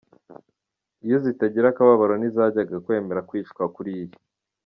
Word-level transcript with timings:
Iyo 1.05 1.17
zitagira 1.25 1.67
akababaro 1.69 2.13
ntizajyaga 2.17 2.75
kwemera 2.85 3.25
kwicwa 3.29 3.63
kuriya. 3.75 4.17